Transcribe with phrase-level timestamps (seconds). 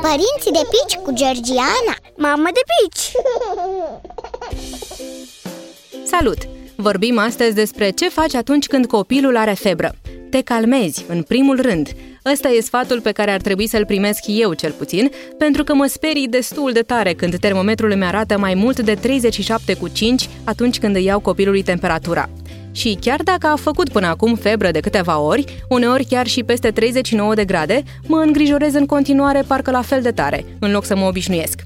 [0.00, 3.10] Părinții de pici cu Georgiana Mamă de pici!
[6.04, 6.38] Salut!
[6.76, 9.94] Vorbim astăzi despre ce faci atunci când copilul are febră.
[10.30, 11.88] Te calmezi, în primul rând.
[12.32, 15.86] Ăsta e sfatul pe care ar trebui să-l primesc eu, cel puțin, pentru că mă
[15.86, 20.78] sperii destul de tare când termometrul îmi arată mai mult de 37 cu 5 atunci
[20.78, 22.28] când îi iau copilului temperatura.
[22.72, 26.70] Și chiar dacă a făcut până acum febră de câteva ori, uneori chiar și peste
[26.70, 30.96] 39 de grade, mă îngrijorez în continuare parcă la fel de tare, în loc să
[30.96, 31.60] mă obișnuiesc.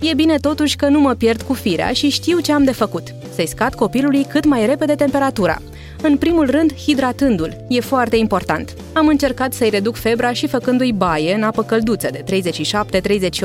[0.00, 3.14] E bine totuși că nu mă pierd cu firea și știu ce am de făcut.
[3.34, 5.58] Să-i scad copilului cât mai repede temperatura.
[6.02, 7.56] În primul rând, hidratându-l.
[7.68, 8.74] E foarte important.
[8.92, 12.24] Am încercat să-i reduc febra și făcându-i baie în apă călduță de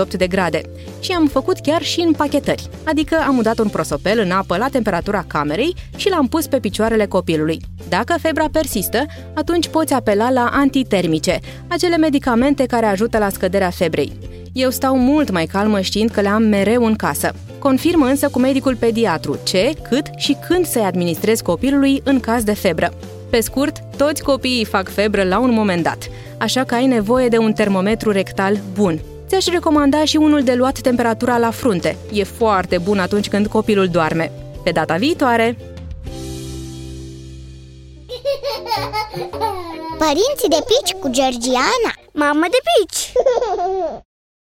[0.05, 0.61] 37-38 de grade.
[0.99, 2.69] Și am făcut chiar și în pachetări.
[2.83, 7.05] Adică am udat un prosopel în apă la temperatura camerei și l-am pus pe picioarele
[7.05, 7.59] copilului.
[7.89, 14.17] Dacă febra persistă, atunci poți apela la antitermice, acele medicamente care ajută la scăderea febrei.
[14.53, 17.33] Eu stau mult mai calmă știind că le am mereu în casă.
[17.59, 22.53] Confirmă însă cu medicul pediatru ce, cât și când să-i administrez copilului în caz de
[22.53, 22.93] febră.
[23.29, 27.37] Pe scurt, toți copiii fac febră la un moment dat, așa că ai nevoie de
[27.37, 28.99] un termometru rectal bun.
[29.27, 31.97] Ți-aș recomanda și unul de luat temperatura la frunte.
[32.11, 34.31] E foarte bun atunci când copilul doarme.
[34.63, 35.57] Pe data viitoare!
[39.97, 43.11] Părinții de pici cu Georgiana Mamă de pici!